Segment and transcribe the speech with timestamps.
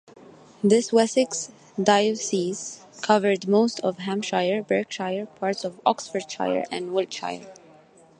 [0.63, 7.47] This Wessex diocese covered most of Hampshire, Berkshire, parts of Oxfordshire and Wiltshire.